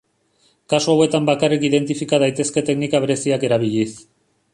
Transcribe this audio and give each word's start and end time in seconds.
Kasu 0.73 0.91
hauetan 0.93 1.27
bakarrik 1.27 1.65
identifika 1.69 2.19
daitezke 2.23 2.63
teknika 2.71 3.03
bereziak 3.05 3.47
erabiliz. 3.51 3.91